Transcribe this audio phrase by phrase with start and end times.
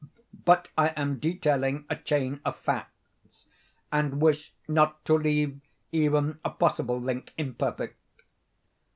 [0.45, 6.99] But I am detailing a chain of facts—and wish not to leave even a possible
[6.99, 7.99] link imperfect.